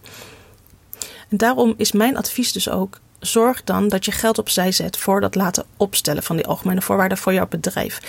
En 1.29 1.37
daarom 1.37 1.73
is 1.77 1.91
mijn 1.91 2.17
advies 2.17 2.51
dus 2.51 2.69
ook: 2.69 2.99
zorg 3.19 3.63
dan 3.63 3.87
dat 3.87 4.05
je 4.05 4.11
geld 4.11 4.37
opzij 4.37 4.71
zet 4.71 4.97
voor 4.97 5.21
dat 5.21 5.35
laten 5.35 5.65
opstellen 5.77 6.23
van 6.23 6.35
die 6.35 6.45
algemene 6.45 6.81
voorwaarden 6.81 7.17
voor 7.17 7.33
jouw 7.33 7.47
bedrijf. 7.47 7.99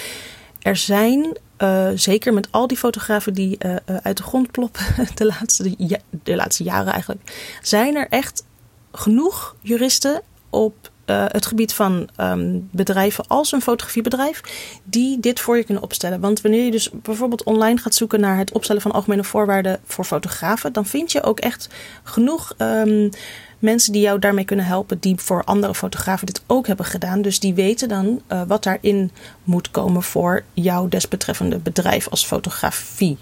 Er 0.60 0.76
zijn, 0.76 1.36
uh, 1.58 1.88
zeker 1.94 2.34
met 2.34 2.48
al 2.50 2.66
die 2.66 2.76
fotografen 2.76 3.34
die 3.34 3.58
uh, 3.66 3.76
uit 4.02 4.16
de 4.16 4.22
grond 4.22 4.50
ploppen 4.50 4.84
de 5.14 5.26
laatste, 5.26 5.76
de 6.22 6.36
laatste 6.36 6.64
jaren 6.64 6.92
eigenlijk, 6.92 7.56
zijn 7.62 7.96
er 7.96 8.08
echt 8.08 8.44
genoeg 8.92 9.56
juristen 9.60 10.22
op 10.50 10.90
uh, 11.10 11.24
het 11.28 11.46
gebied 11.46 11.72
van 11.72 12.08
um, 12.16 12.68
bedrijven 12.70 13.24
als 13.26 13.52
een 13.52 13.62
fotografiebedrijf, 13.62 14.40
die 14.84 15.20
dit 15.20 15.40
voor 15.40 15.56
je 15.56 15.64
kunnen 15.64 15.82
opstellen. 15.82 16.20
Want 16.20 16.40
wanneer 16.40 16.64
je 16.64 16.70
dus 16.70 16.90
bijvoorbeeld 16.92 17.42
online 17.42 17.78
gaat 17.78 17.94
zoeken 17.94 18.20
naar 18.20 18.38
het 18.38 18.52
opstellen 18.52 18.82
van 18.82 18.92
algemene 18.92 19.24
voorwaarden 19.24 19.80
voor 19.84 20.04
fotografen, 20.04 20.72
dan 20.72 20.86
vind 20.86 21.12
je 21.12 21.22
ook 21.22 21.40
echt 21.40 21.68
genoeg 22.02 22.54
um, 22.58 23.10
mensen 23.58 23.92
die 23.92 24.02
jou 24.02 24.18
daarmee 24.18 24.44
kunnen 24.44 24.64
helpen, 24.64 24.98
die 25.00 25.16
voor 25.16 25.44
andere 25.44 25.74
fotografen 25.74 26.26
dit 26.26 26.42
ook 26.46 26.66
hebben 26.66 26.86
gedaan. 26.86 27.22
Dus 27.22 27.40
die 27.40 27.54
weten 27.54 27.88
dan 27.88 28.22
uh, 28.32 28.42
wat 28.46 28.62
daarin 28.62 29.10
moet 29.44 29.70
komen 29.70 30.02
voor 30.02 30.42
jouw 30.52 30.88
desbetreffende 30.88 31.58
bedrijf 31.58 32.08
als 32.08 32.24
fotografie. 32.24 33.18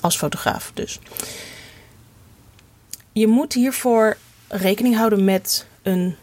Als 0.00 0.16
fotograaf 0.16 0.70
dus. 0.74 0.98
Je 3.12 3.26
moet 3.26 3.52
hiervoor 3.52 4.16
rekening 4.48 4.96
houden 4.96 5.24
met 5.24 5.66
een 5.82 6.16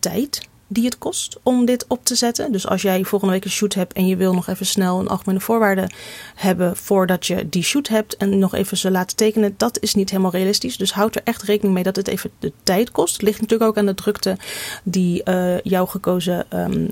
tijd 0.00 0.48
die 0.72 0.84
het 0.84 0.98
kost 0.98 1.38
om 1.42 1.64
dit 1.64 1.84
op 1.88 2.04
te 2.04 2.14
zetten. 2.14 2.52
Dus 2.52 2.66
als 2.66 2.82
jij 2.82 3.04
volgende 3.04 3.34
week 3.34 3.44
een 3.44 3.50
shoot 3.50 3.74
hebt 3.74 3.92
en 3.92 4.06
je 4.06 4.16
wil 4.16 4.34
nog 4.34 4.46
even 4.46 4.66
snel 4.66 5.00
een 5.00 5.08
algemene 5.08 5.40
voorwaarde 5.40 5.90
hebben 6.34 6.76
voordat 6.76 7.26
je 7.26 7.48
die 7.48 7.62
shoot 7.62 7.88
hebt 7.88 8.16
en 8.16 8.38
nog 8.38 8.54
even 8.54 8.76
ze 8.76 8.90
laten 8.90 9.16
tekenen, 9.16 9.54
dat 9.56 9.80
is 9.80 9.94
niet 9.94 10.10
helemaal 10.10 10.30
realistisch. 10.30 10.76
Dus 10.76 10.92
houd 10.92 11.14
er 11.14 11.22
echt 11.24 11.42
rekening 11.42 11.74
mee 11.74 11.82
dat 11.82 11.96
het 11.96 12.08
even 12.08 12.30
de 12.38 12.52
tijd 12.62 12.90
kost. 12.90 13.12
Het 13.12 13.22
ligt 13.22 13.40
natuurlijk 13.40 13.70
ook 13.70 13.78
aan 13.78 13.86
de 13.86 13.94
drukte 13.94 14.36
die 14.82 15.22
uh, 15.24 15.60
jouw 15.60 15.86
gekozen 15.86 16.46
um, 16.58 16.90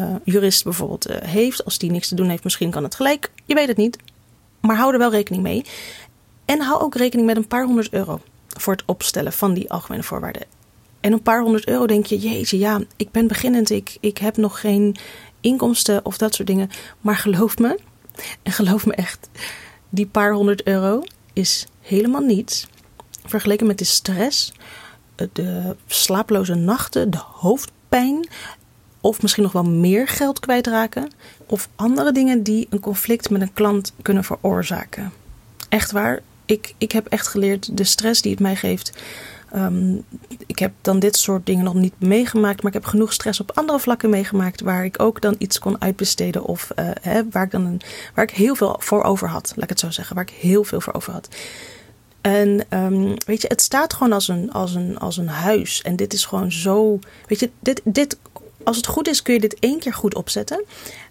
uh, 0.00 0.14
jurist 0.24 0.64
bijvoorbeeld 0.64 1.10
uh, 1.10 1.16
heeft. 1.20 1.64
Als 1.64 1.78
die 1.78 1.90
niks 1.90 2.08
te 2.08 2.14
doen 2.14 2.28
heeft, 2.28 2.44
misschien 2.44 2.70
kan 2.70 2.82
het 2.82 2.94
gelijk. 2.94 3.30
Je 3.44 3.54
weet 3.54 3.68
het 3.68 3.76
niet. 3.76 3.98
Maar 4.60 4.76
hou 4.76 4.92
er 4.92 4.98
wel 4.98 5.10
rekening 5.10 5.42
mee. 5.42 5.64
En 6.44 6.60
hou 6.60 6.80
ook 6.80 6.94
rekening 6.94 7.26
met 7.26 7.36
een 7.36 7.46
paar 7.46 7.64
honderd 7.64 7.92
euro 7.92 8.20
voor 8.48 8.72
het 8.72 8.84
opstellen 8.86 9.32
van 9.32 9.54
die 9.54 9.70
algemene 9.70 10.02
voorwaarden. 10.02 10.42
En 11.04 11.12
een 11.12 11.22
paar 11.22 11.40
honderd 11.40 11.68
euro 11.68 11.86
denk 11.86 12.06
je, 12.06 12.18
jeetje, 12.18 12.58
ja, 12.58 12.80
ik 12.96 13.10
ben 13.10 13.26
beginnend, 13.26 13.70
ik, 13.70 13.96
ik 14.00 14.18
heb 14.18 14.36
nog 14.36 14.60
geen 14.60 14.96
inkomsten 15.40 16.04
of 16.04 16.18
dat 16.18 16.34
soort 16.34 16.48
dingen. 16.48 16.70
Maar 17.00 17.16
geloof 17.16 17.58
me, 17.58 17.78
en 18.42 18.52
geloof 18.60 18.86
me 18.86 18.94
echt, 18.94 19.28
die 19.88 20.06
paar 20.06 20.32
honderd 20.32 20.66
euro 20.66 21.02
is 21.32 21.66
helemaal 21.80 22.20
niets 22.20 22.66
vergeleken 23.24 23.66
met 23.66 23.78
de 23.78 23.84
stress, 23.84 24.52
de 25.32 25.76
slaaploze 25.86 26.54
nachten, 26.54 27.10
de 27.10 27.22
hoofdpijn 27.32 28.28
of 29.00 29.22
misschien 29.22 29.42
nog 29.42 29.52
wel 29.52 29.64
meer 29.64 30.08
geld 30.08 30.40
kwijtraken 30.40 31.10
of 31.46 31.68
andere 31.76 32.12
dingen 32.12 32.42
die 32.42 32.66
een 32.70 32.80
conflict 32.80 33.30
met 33.30 33.40
een 33.40 33.52
klant 33.52 33.92
kunnen 34.02 34.24
veroorzaken. 34.24 35.12
Echt 35.68 35.90
waar, 35.90 36.20
ik, 36.44 36.74
ik 36.78 36.92
heb 36.92 37.06
echt 37.06 37.26
geleerd 37.26 37.76
de 37.76 37.84
stress 37.84 38.22
die 38.22 38.30
het 38.30 38.40
mij 38.40 38.56
geeft. 38.56 38.92
Ehm, 39.54 39.94
ik 40.46 40.58
heb 40.58 40.72
dan 40.80 40.98
dit 40.98 41.16
soort 41.16 41.46
dingen 41.46 41.64
nog 41.64 41.74
niet 41.74 41.94
meegemaakt, 41.98 42.62
maar 42.62 42.72
ik 42.74 42.82
heb 42.82 42.90
genoeg 42.90 43.12
stress 43.12 43.40
op 43.40 43.50
andere 43.54 43.78
vlakken 43.78 44.10
meegemaakt 44.10 44.60
waar 44.60 44.84
ik 44.84 45.02
ook 45.02 45.20
dan 45.20 45.34
iets 45.38 45.58
kon 45.58 45.80
uitbesteden 45.80 46.44
of 46.44 46.70
uh, 46.78 46.90
hè, 47.00 47.22
waar, 47.30 47.44
ik 47.44 47.50
dan 47.50 47.66
een, 47.66 47.80
waar 48.14 48.24
ik 48.24 48.30
heel 48.30 48.54
veel 48.54 48.76
voor 48.78 49.02
over 49.02 49.28
had, 49.28 49.52
laat 49.54 49.62
ik 49.62 49.68
het 49.68 49.80
zo 49.80 49.90
zeggen, 49.90 50.14
waar 50.14 50.24
ik 50.24 50.34
heel 50.40 50.64
veel 50.64 50.80
voor 50.80 50.92
over 50.92 51.12
had. 51.12 51.28
En 52.20 52.66
um, 52.70 53.14
weet 53.26 53.42
je, 53.42 53.48
het 53.48 53.60
staat 53.60 53.92
gewoon 53.92 54.12
als 54.12 54.28
een, 54.28 54.52
als, 54.52 54.74
een, 54.74 54.98
als 54.98 55.16
een 55.16 55.28
huis. 55.28 55.82
En 55.82 55.96
dit 55.96 56.12
is 56.12 56.24
gewoon 56.24 56.52
zo. 56.52 56.98
Weet 57.26 57.40
je, 57.40 57.50
dit, 57.60 57.80
dit, 57.84 58.18
als 58.64 58.76
het 58.76 58.86
goed 58.86 59.08
is, 59.08 59.22
kun 59.22 59.34
je 59.34 59.40
dit 59.40 59.58
één 59.58 59.78
keer 59.78 59.94
goed 59.94 60.14
opzetten. 60.14 60.64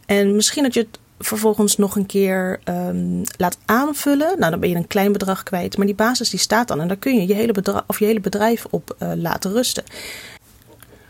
En 0.06 0.36
misschien 0.36 0.64
dat 0.64 0.74
je 0.74 0.80
het 0.80 1.00
vervolgens 1.20 1.78
nog 1.78 1.96
een 1.96 2.06
keer 2.06 2.60
um, 2.66 3.22
laat 3.38 3.58
aanvullen. 3.66 4.40
Nou, 4.40 4.52
dan 4.52 4.60
ben 4.60 4.70
je 4.70 4.76
een 4.76 4.88
klein 4.88 5.12
bedrag 5.12 5.44
kwijt. 5.44 5.78
Maar 5.78 5.86
die 5.86 5.96
basis 5.96 6.30
die 6.30 6.40
staat 6.40 6.68
dan. 6.68 6.82
En 6.82 6.88
daar 6.88 6.98
kun 6.98 7.16
je 7.16 7.28
je 7.28 7.34
hele, 7.34 7.52
bedrijf, 7.52 7.84
of 7.88 8.00
je 8.00 8.06
hele 8.06 8.20
bedrijf 8.20 8.66
op 8.70 8.96
uh, 9.00 9.12
laten 9.16 9.52
rusten. 9.52 9.84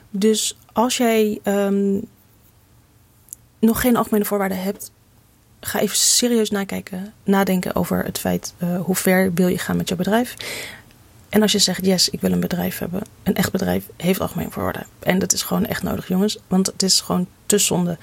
Dus 0.09 0.57
als 0.73 0.97
jij 0.97 1.39
um, 1.43 2.01
nog 3.59 3.81
geen 3.81 3.95
algemene 3.95 4.25
voorwaarden 4.25 4.61
hebt, 4.61 4.91
ga 5.59 5.79
even 5.79 5.97
serieus 5.97 6.49
nakijken, 6.49 7.13
nadenken 7.23 7.75
over 7.75 8.05
het 8.05 8.19
feit 8.19 8.53
uh, 8.63 8.81
hoe 8.81 8.95
ver 8.95 9.33
wil 9.33 9.47
je 9.47 9.57
gaan 9.57 9.77
met 9.77 9.89
je 9.89 9.95
bedrijf. 9.95 10.35
En 11.29 11.41
als 11.41 11.51
je 11.51 11.59
zegt, 11.59 11.85
yes, 11.85 12.09
ik 12.09 12.21
wil 12.21 12.31
een 12.31 12.39
bedrijf 12.39 12.77
hebben, 12.77 13.01
een 13.23 13.35
echt 13.35 13.51
bedrijf 13.51 13.85
heeft 13.97 14.19
algemeen 14.19 14.51
voorwaarden. 14.51 14.85
En 14.99 15.19
dat 15.19 15.33
is 15.33 15.41
gewoon 15.41 15.65
echt 15.65 15.83
nodig, 15.83 16.07
jongens, 16.07 16.37
want 16.47 16.67
het 16.67 16.83
is 16.83 17.01
gewoon 17.01 17.27
te 17.45 17.57
zonde 17.57 17.97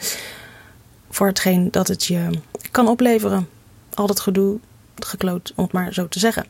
voor 1.10 1.26
hetgeen 1.26 1.70
dat 1.70 1.88
het 1.88 2.04
je 2.04 2.30
kan 2.70 2.88
opleveren. 2.88 3.48
Al 3.94 4.06
dat 4.06 4.20
gedoe, 4.20 4.58
gekloot, 4.94 5.52
om 5.56 5.64
het 5.64 5.72
maar 5.72 5.92
zo 5.92 6.08
te 6.08 6.18
zeggen. 6.18 6.46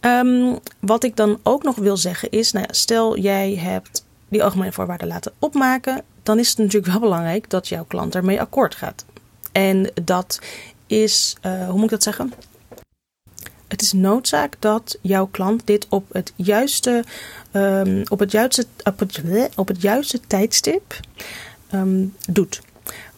Um, 0.00 0.58
wat 0.80 1.04
ik 1.04 1.16
dan 1.16 1.38
ook 1.42 1.62
nog 1.62 1.76
wil 1.76 1.96
zeggen 1.96 2.30
is, 2.30 2.52
nou 2.52 2.64
ja, 2.68 2.74
stel 2.74 3.18
jij 3.18 3.54
hebt 3.54 4.04
die 4.28 4.44
algemene 4.44 4.72
voorwaarden 4.72 5.08
laten 5.08 5.32
opmaken, 5.38 6.02
dan 6.22 6.38
is 6.38 6.48
het 6.48 6.58
natuurlijk 6.58 6.92
wel 6.92 7.00
belangrijk 7.00 7.50
dat 7.50 7.68
jouw 7.68 7.84
klant 7.84 8.14
ermee 8.14 8.40
akkoord 8.40 8.74
gaat. 8.74 9.04
En 9.52 9.90
dat 10.04 10.38
is, 10.86 11.36
uh, 11.46 11.64
hoe 11.64 11.74
moet 11.74 11.84
ik 11.84 11.90
dat 11.90 12.02
zeggen? 12.02 12.32
Het 13.68 13.82
is 13.82 13.92
noodzaak 13.92 14.56
dat 14.58 14.98
jouw 15.00 15.26
klant 15.26 15.66
dit 15.66 15.86
op 15.88 16.12
het 16.12 16.32
juiste, 16.36 17.04
um, 17.52 18.02
op 18.08 18.18
het 18.18 18.30
juiste, 18.30 18.66
op 19.54 19.68
het, 19.68 19.82
juiste 19.82 20.20
tijdstip 20.26 21.00
um, 21.74 22.14
doet. 22.28 22.60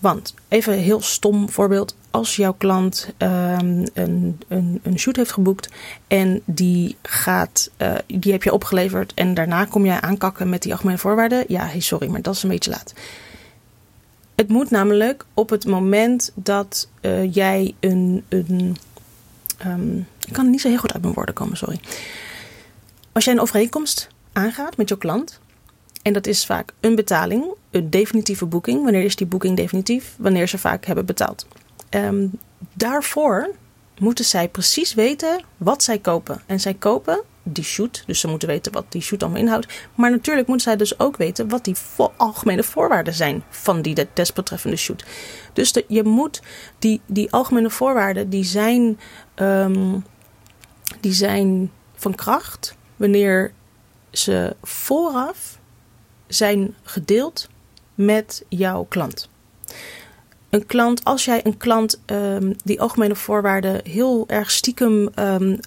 Want, 0.00 0.34
even 0.48 0.72
een 0.72 0.78
heel 0.78 1.02
stom 1.02 1.50
voorbeeld. 1.50 1.94
Als 2.10 2.36
jouw 2.36 2.52
klant 2.52 3.08
um, 3.18 3.84
een, 3.94 4.40
een, 4.48 4.80
een 4.82 4.98
shoot 4.98 5.16
heeft 5.16 5.32
geboekt 5.32 5.68
en 6.06 6.40
die, 6.44 6.96
gaat, 7.02 7.70
uh, 7.78 7.94
die 8.06 8.32
heb 8.32 8.42
je 8.42 8.52
opgeleverd 8.52 9.14
en 9.14 9.34
daarna 9.34 9.64
kom 9.64 9.84
jij 9.84 10.00
aankakken 10.00 10.48
met 10.48 10.62
die 10.62 10.72
algemene 10.72 10.98
voorwaarden. 10.98 11.44
Ja, 11.48 11.66
hey, 11.66 11.80
sorry, 11.80 12.08
maar 12.08 12.22
dat 12.22 12.34
is 12.34 12.42
een 12.42 12.48
beetje 12.48 12.70
laat. 12.70 12.92
Het 14.34 14.48
moet 14.48 14.70
namelijk 14.70 15.24
op 15.34 15.50
het 15.50 15.66
moment 15.66 16.32
dat 16.34 16.88
uh, 17.00 17.34
jij 17.34 17.74
een. 17.80 18.24
een 18.28 18.76
um, 19.66 20.06
ik 20.26 20.32
kan 20.32 20.50
niet 20.50 20.60
zo 20.60 20.68
heel 20.68 20.78
goed 20.78 20.92
uit 20.92 21.02
mijn 21.02 21.14
woorden 21.14 21.34
komen, 21.34 21.56
sorry. 21.56 21.80
Als 23.12 23.24
jij 23.24 23.34
een 23.34 23.40
overeenkomst 23.40 24.08
aangaat 24.32 24.76
met 24.76 24.88
je 24.88 24.98
klant, 24.98 25.40
en 26.02 26.12
dat 26.12 26.26
is 26.26 26.46
vaak 26.46 26.72
een 26.80 26.94
betaling, 26.94 27.44
een 27.70 27.90
definitieve 27.90 28.46
boeking. 28.46 28.82
Wanneer 28.82 29.04
is 29.04 29.16
die 29.16 29.26
boeking 29.26 29.56
definitief? 29.56 30.14
Wanneer 30.18 30.48
ze 30.48 30.58
vaak 30.58 30.84
hebben 30.84 31.06
betaald. 31.06 31.46
Um, 31.90 32.30
daarvoor 32.74 33.50
moeten 33.98 34.24
zij 34.24 34.48
precies 34.48 34.94
weten 34.94 35.44
wat 35.56 35.82
zij 35.82 35.98
kopen. 35.98 36.42
En 36.46 36.60
zij 36.60 36.74
kopen 36.74 37.22
die 37.42 37.64
shoot. 37.64 38.02
Dus 38.06 38.20
ze 38.20 38.28
moeten 38.28 38.48
weten 38.48 38.72
wat 38.72 38.84
die 38.88 39.02
shoot 39.02 39.22
allemaal 39.22 39.40
inhoudt. 39.40 39.66
Maar 39.94 40.10
natuurlijk 40.10 40.46
moeten 40.46 40.66
zij 40.66 40.76
dus 40.76 40.98
ook 40.98 41.16
weten 41.16 41.48
wat 41.48 41.64
die 41.64 41.76
algemene 42.16 42.62
voorwaarden 42.62 43.14
zijn 43.14 43.42
van 43.48 43.82
die 43.82 44.06
desbetreffende 44.14 44.76
shoot. 44.76 45.04
Dus 45.52 45.74
je 45.88 46.04
moet 46.04 46.42
die, 46.78 47.00
die 47.06 47.32
algemene 47.32 47.70
voorwaarden, 47.70 48.30
die 48.30 48.44
zijn, 48.44 48.98
um, 49.36 50.04
die 51.00 51.12
zijn 51.12 51.70
van 51.94 52.14
kracht 52.14 52.76
wanneer 52.96 53.52
ze 54.10 54.56
vooraf 54.62 55.58
zijn 56.26 56.74
gedeeld 56.82 57.48
met 58.04 58.44
jouw 58.48 58.86
klant. 58.88 59.28
Een 60.50 60.66
klant, 60.66 61.04
als 61.04 61.24
jij 61.24 61.46
een 61.46 61.56
klant 61.56 62.00
um, 62.06 62.56
die 62.64 62.80
algemene 62.80 63.16
voorwaarden 63.16 63.80
heel 63.84 64.24
erg 64.28 64.50
stiekem 64.50 65.08
um, 65.18 65.58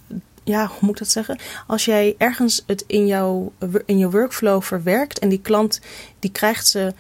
ja, 0.43 0.67
hoe 0.67 0.77
moet 0.79 0.89
ik 0.89 0.97
dat 0.97 1.09
zeggen? 1.09 1.39
Als 1.67 1.85
jij 1.85 2.15
ergens 2.17 2.63
het 2.67 2.83
in 2.87 3.07
jouw, 3.07 3.51
in 3.85 3.97
je 3.97 4.09
workflow 4.09 4.61
verwerkt 4.61 5.19
en 5.19 5.29
die 5.29 5.41
klant 5.41 5.81
die 6.19 6.31
krijgt 6.31 6.67
ze 6.67 6.93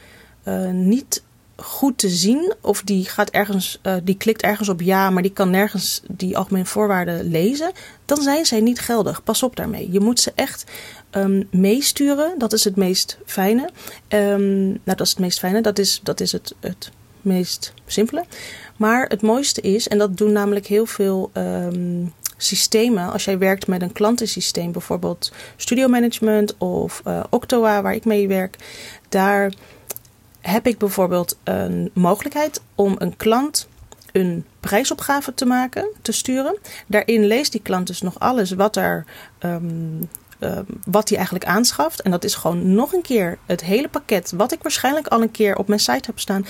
uh, 0.47 0.69
niet 0.69 1.23
goed 1.55 1.97
te 1.97 2.09
zien, 2.09 2.53
of 2.61 2.81
die 2.81 3.05
gaat 3.05 3.29
ergens, 3.29 3.79
uh, 3.83 3.95
die 4.03 4.17
klikt 4.17 4.41
ergens 4.41 4.69
op 4.69 4.81
ja, 4.81 5.09
maar 5.09 5.21
die 5.21 5.33
kan 5.33 5.49
nergens 5.49 6.01
die 6.07 6.37
algemene 6.37 6.65
voorwaarden 6.65 7.23
lezen, 7.23 7.71
dan 8.05 8.21
zijn 8.21 8.45
zij 8.45 8.61
niet 8.61 8.79
geldig. 8.79 9.23
Pas 9.23 9.43
op 9.43 9.55
daarmee. 9.55 9.91
Je 9.91 9.99
moet 9.99 10.19
ze 10.19 10.31
echt 10.35 10.71
um, 11.15 11.47
meesturen. 11.51 12.39
Dat 12.39 12.53
is 12.53 12.63
het 12.63 12.75
meest 12.75 13.17
fijne. 13.25 13.69
Um, 14.09 14.65
nou, 14.67 14.79
dat 14.83 15.01
is 15.01 15.09
het 15.09 15.19
meest 15.19 15.39
fijne. 15.39 15.61
Dat 15.61 15.79
is, 15.79 15.99
dat 16.03 16.19
is 16.19 16.31
het, 16.31 16.55
het 16.59 16.91
meest 17.21 17.73
simpele. 17.85 18.25
Maar 18.77 19.07
het 19.07 19.21
mooiste 19.21 19.61
is, 19.61 19.87
en 19.87 19.97
dat 19.97 20.17
doen 20.17 20.31
namelijk 20.31 20.67
heel 20.67 20.85
veel 20.85 21.31
um, 21.33 22.13
systemen. 22.37 23.11
Als 23.11 23.25
jij 23.25 23.37
werkt 23.37 23.67
met 23.67 23.81
een 23.81 23.91
klantensysteem, 23.91 24.71
bijvoorbeeld 24.71 25.31
Studio 25.55 25.87
Management 25.87 26.57
of 26.57 27.01
uh, 27.07 27.23
Octoa, 27.29 27.81
waar 27.81 27.95
ik 27.95 28.05
mee 28.05 28.27
werk, 28.27 28.57
daar 29.09 29.53
heb 30.41 30.67
ik 30.67 30.77
bijvoorbeeld 30.77 31.37
een 31.43 31.91
mogelijkheid 31.93 32.61
om 32.75 32.95
een 32.97 33.15
klant 33.15 33.67
een 34.11 34.45
prijsopgave 34.59 35.33
te 35.33 35.45
maken, 35.45 35.87
te 36.01 36.11
sturen. 36.11 36.57
Daarin 36.87 37.25
leest 37.25 37.51
die 37.51 37.61
klant 37.61 37.87
dus 37.87 38.01
nog 38.01 38.19
alles 38.19 38.51
wat 38.51 38.75
er 38.75 39.05
uh, 40.43 40.59
wat 40.85 41.07
hij 41.09 41.17
eigenlijk 41.17 41.47
aanschaft. 41.47 42.01
En 42.01 42.11
dat 42.11 42.23
is 42.23 42.35
gewoon 42.35 42.73
nog 42.73 42.93
een 42.93 43.01
keer 43.01 43.37
het 43.45 43.61
hele 43.61 43.89
pakket. 43.89 44.31
Wat 44.35 44.51
ik 44.51 44.61
waarschijnlijk 44.61 45.07
al 45.07 45.21
een 45.21 45.31
keer 45.31 45.55
op 45.55 45.67
mijn 45.67 45.79
site 45.79 46.05
heb 46.05 46.19
staan. 46.19 46.45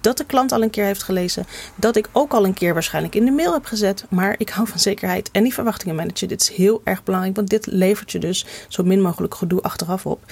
Dat 0.00 0.16
de 0.16 0.24
klant 0.24 0.52
al 0.52 0.62
een 0.62 0.70
keer 0.70 0.84
heeft 0.84 1.02
gelezen. 1.02 1.46
Dat 1.74 1.96
ik 1.96 2.08
ook 2.12 2.32
al 2.32 2.44
een 2.44 2.54
keer 2.54 2.72
waarschijnlijk 2.72 3.14
in 3.14 3.24
de 3.24 3.30
mail 3.30 3.52
heb 3.52 3.64
gezet. 3.64 4.04
Maar 4.08 4.34
ik 4.38 4.48
hou 4.48 4.68
van 4.68 4.78
zekerheid 4.78 5.30
en 5.30 5.42
die 5.42 5.54
verwachtingen 5.54 5.94
managen. 5.94 6.28
Dit 6.28 6.40
is 6.40 6.48
heel 6.48 6.80
erg 6.84 7.04
belangrijk. 7.04 7.36
Want 7.36 7.48
dit 7.48 7.66
levert 7.66 8.12
je 8.12 8.18
dus 8.18 8.46
zo 8.68 8.82
min 8.82 9.02
mogelijk 9.02 9.34
gedoe 9.34 9.62
achteraf 9.62 10.06
op. 10.06 10.24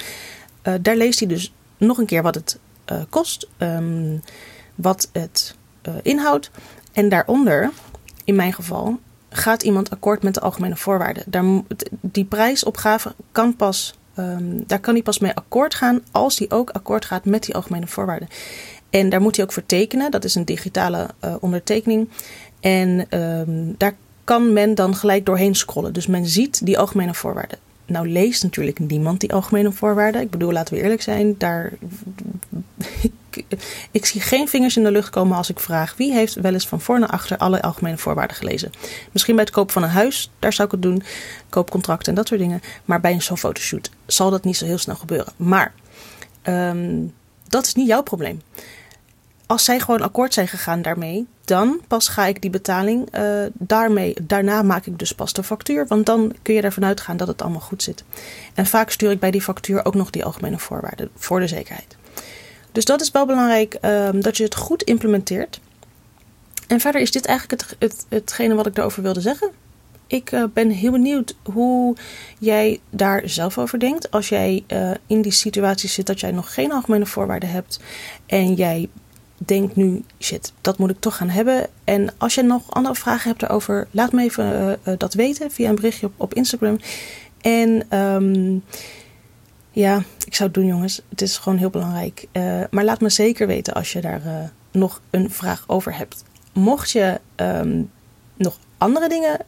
Uh, 0.63 0.73
daar 0.81 0.95
leest 0.95 1.19
hij 1.19 1.27
dus 1.27 1.53
nog 1.77 1.97
een 1.97 2.05
keer 2.05 2.21
wat 2.21 2.35
het 2.35 2.59
uh, 2.91 3.01
kost. 3.09 3.47
Um, 3.57 4.21
wat 4.75 5.09
het 5.11 5.55
inhoudt. 6.01 6.51
En 6.91 7.09
daaronder, 7.09 7.71
in 8.23 8.35
mijn 8.35 8.53
geval, 8.53 8.99
gaat 9.33 9.63
iemand 9.63 9.89
akkoord 9.89 10.23
met 10.23 10.33
de 10.33 10.39
algemene 10.39 10.75
voorwaarden. 10.75 11.23
Daar, 11.27 11.43
die 12.01 12.25
prijsopgave 12.25 13.13
kan 13.31 13.55
pas, 13.55 13.97
um, 14.19 14.63
daar 14.67 14.79
kan 14.79 14.93
hij 14.93 15.03
pas 15.03 15.19
mee 15.19 15.33
akkoord 15.33 15.75
gaan 15.75 16.01
als 16.11 16.39
hij 16.39 16.49
ook 16.49 16.69
akkoord 16.69 17.05
gaat 17.05 17.25
met 17.25 17.43
die 17.43 17.55
algemene 17.55 17.87
voorwaarden. 17.87 18.27
En 18.89 19.09
daar 19.09 19.21
moet 19.21 19.35
hij 19.35 19.45
ook 19.45 19.51
voor 19.51 19.65
tekenen. 19.65 20.11
Dat 20.11 20.23
is 20.23 20.35
een 20.35 20.45
digitale 20.45 21.09
uh, 21.23 21.35
ondertekening. 21.39 22.09
En 22.59 23.19
um, 23.19 23.75
daar 23.77 23.95
kan 24.23 24.53
men 24.53 24.75
dan 24.75 24.95
gelijk 24.95 25.25
doorheen 25.25 25.55
scrollen. 25.55 25.93
Dus 25.93 26.07
men 26.07 26.25
ziet 26.25 26.65
die 26.65 26.79
algemene 26.79 27.13
voorwaarden. 27.13 27.59
Nou 27.85 28.09
leest 28.09 28.43
natuurlijk 28.43 28.79
niemand 28.79 29.19
die 29.19 29.33
algemene 29.33 29.71
voorwaarden. 29.71 30.21
Ik 30.21 30.29
bedoel, 30.29 30.51
laten 30.51 30.73
we 30.73 30.81
eerlijk 30.81 31.01
zijn. 31.01 31.35
Daar, 31.37 31.73
ik, 33.91 34.05
zie 34.05 34.21
geen 34.21 34.47
vingers 34.47 34.77
in 34.77 34.83
de 34.83 34.91
lucht 34.91 35.09
komen 35.09 35.37
als 35.37 35.49
ik 35.49 35.59
vraag 35.59 35.93
wie 35.97 36.13
heeft 36.13 36.33
wel 36.33 36.53
eens 36.53 36.67
van 36.67 36.81
voor 36.81 36.99
naar 36.99 37.09
achter 37.09 37.37
alle 37.37 37.61
algemene 37.61 37.97
voorwaarden 37.97 38.37
gelezen. 38.37 38.71
Misschien 39.11 39.35
bij 39.35 39.43
het 39.43 39.53
kopen 39.53 39.73
van 39.73 39.83
een 39.83 39.89
huis, 39.89 40.31
daar 40.39 40.53
zou 40.53 40.67
ik 40.67 40.73
het 40.73 40.81
doen. 40.81 41.03
Koopcontracten 41.49 42.07
en 42.07 42.15
dat 42.15 42.27
soort 42.27 42.39
dingen. 42.39 42.61
Maar 42.85 42.99
bij 42.99 43.21
zo'n 43.21 43.37
fotoshoot 43.37 43.89
zal 44.05 44.29
dat 44.29 44.43
niet 44.43 44.57
zo 44.57 44.65
heel 44.65 44.77
snel 44.77 44.95
gebeuren. 44.95 45.33
Maar 45.35 45.73
um, 46.43 47.13
dat 47.47 47.65
is 47.65 47.73
niet 47.73 47.87
jouw 47.87 48.03
probleem 48.03 48.41
als 49.53 49.63
zij 49.63 49.79
gewoon 49.79 50.01
akkoord 50.01 50.33
zijn 50.33 50.47
gegaan 50.47 50.81
daarmee, 50.81 51.27
dan 51.45 51.81
pas 51.87 52.07
ga 52.07 52.25
ik 52.25 52.41
die 52.41 52.49
betaling 52.49 53.15
uh, 53.15 53.43
daarmee. 53.53 54.15
Daarna 54.21 54.61
maak 54.61 54.85
ik 54.85 54.99
dus 54.99 55.11
pas 55.11 55.33
de 55.33 55.43
factuur, 55.43 55.87
want 55.87 56.05
dan 56.05 56.35
kun 56.41 56.53
je 56.53 56.61
ervan 56.61 56.85
uitgaan 56.85 57.17
dat 57.17 57.27
het 57.27 57.41
allemaal 57.41 57.59
goed 57.59 57.83
zit. 57.83 58.03
En 58.53 58.65
vaak 58.65 58.89
stuur 58.89 59.11
ik 59.11 59.19
bij 59.19 59.31
die 59.31 59.41
factuur 59.41 59.85
ook 59.85 59.95
nog 59.95 60.09
die 60.09 60.25
algemene 60.25 60.59
voorwaarden 60.59 61.09
voor 61.15 61.39
de 61.39 61.47
zekerheid. 61.47 61.95
Dus 62.73 62.85
dat 62.85 63.01
is 63.01 63.11
wel 63.11 63.25
belangrijk 63.25 63.77
um, 63.81 64.21
dat 64.21 64.37
je 64.37 64.43
het 64.43 64.55
goed 64.55 64.83
implementeert. 64.83 65.59
En 66.67 66.79
verder 66.79 67.01
is 67.01 67.11
dit 67.11 67.25
eigenlijk 67.25 67.61
het, 67.61 67.75
het, 67.79 68.05
hetgene 68.09 68.55
wat 68.55 68.65
ik 68.65 68.75
daarover 68.75 69.03
wilde 69.03 69.21
zeggen. 69.21 69.51
Ik 70.07 70.31
eh, 70.31 70.43
ben 70.53 70.69
heel 70.69 70.91
benieuwd 70.91 71.35
hoe 71.43 71.95
jij 72.39 72.79
daar 72.89 73.21
zelf 73.25 73.57
over 73.57 73.79
denkt. 73.79 74.11
Als 74.11 74.29
jij 74.29 74.63
uh, 74.67 74.91
in 75.07 75.21
die 75.21 75.31
situatie 75.31 75.89
zit 75.89 76.05
dat 76.05 76.19
jij 76.19 76.31
nog 76.31 76.53
geen 76.53 76.71
algemene 76.71 77.05
voorwaarden 77.05 77.49
hebt 77.49 77.79
en 78.25 78.53
jij 78.53 78.89
denkt 79.37 79.75
nu, 79.75 80.03
shit, 80.19 80.53
dat 80.61 80.77
moet 80.77 80.89
ik 80.89 80.99
toch 80.99 81.15
gaan 81.15 81.29
hebben. 81.29 81.67
En 81.83 82.13
als 82.17 82.35
je 82.35 82.41
nog 82.41 82.71
andere 82.71 82.95
vragen 82.95 83.27
hebt 83.27 83.39
daarover, 83.39 83.87
laat 83.91 84.11
me 84.11 84.23
even 84.23 84.79
uh, 84.87 84.93
dat 84.97 85.13
weten 85.13 85.51
via 85.51 85.69
een 85.69 85.75
berichtje 85.75 86.05
op, 86.05 86.13
op 86.17 86.33
Instagram. 86.33 86.79
En 87.41 87.97
um, 87.97 88.63
ja, 89.73 90.03
ik 90.25 90.35
zou 90.35 90.49
het 90.49 90.53
doen, 90.53 90.65
jongens. 90.65 91.01
Het 91.09 91.21
is 91.21 91.37
gewoon 91.37 91.57
heel 91.57 91.69
belangrijk. 91.69 92.27
Uh, 92.31 92.63
maar 92.71 92.83
laat 92.83 93.01
me 93.01 93.09
zeker 93.09 93.47
weten 93.47 93.73
als 93.73 93.91
je 93.91 94.01
daar 94.01 94.21
uh, 94.25 94.33
nog 94.71 95.01
een 95.09 95.31
vraag 95.31 95.63
over 95.67 95.97
hebt. 95.97 96.23
Mocht 96.53 96.91
je 96.91 97.19
um, 97.35 97.91
nog 98.35 98.59
andere 98.77 99.09
dingen 99.09 99.39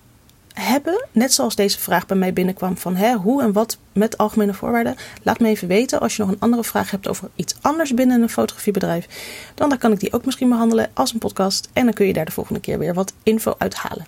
hebben, 0.54 1.06
net 1.12 1.34
zoals 1.34 1.56
deze 1.56 1.80
vraag 1.80 2.06
bij 2.06 2.18
mij 2.18 2.34
binnenkwam 2.34 2.78
van 2.78 2.96
hè, 2.96 3.14
hoe 3.14 3.42
en 3.42 3.54
wat 3.54 3.78
met 3.94 4.18
algemene 4.18 4.54
voorwaarden, 4.54 4.96
laat 5.24 5.40
me 5.40 5.48
even 5.48 5.68
weten 5.68 6.00
als 6.00 6.16
je 6.16 6.22
nog 6.22 6.32
een 6.32 6.40
andere 6.40 6.64
vraag 6.64 6.92
hebt 6.92 7.08
over 7.08 7.30
iets 7.36 7.56
anders 7.62 7.94
binnen 7.94 8.22
een 8.22 8.30
fotografiebedrijf. 8.30 9.08
Dan, 9.56 9.70
dan 9.70 9.78
kan 9.78 9.92
ik 9.92 10.00
die 10.00 10.14
ook 10.14 10.26
misschien 10.26 10.50
behandelen 10.50 10.90
als 10.94 11.14
een 11.14 11.20
podcast 11.20 11.70
en 11.74 11.84
dan 11.86 11.94
kun 11.94 12.08
je 12.08 12.14
daar 12.14 12.26
de 12.26 12.32
volgende 12.32 12.60
keer 12.60 12.80
weer 12.80 12.94
wat 12.94 13.14
info 13.24 13.56
uithalen. 13.58 14.06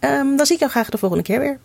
Um, 0.00 0.36
dan 0.36 0.46
zie 0.46 0.54
ik 0.54 0.60
jou 0.60 0.70
graag 0.70 0.88
de 0.88 0.98
volgende 0.98 1.24
keer 1.24 1.40
weer. 1.40 1.58